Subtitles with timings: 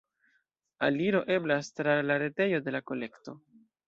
[0.87, 3.37] Aliro eblas tra la retejo de la kolekto.